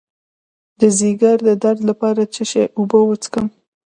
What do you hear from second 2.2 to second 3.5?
د څه شي اوبه وڅښم؟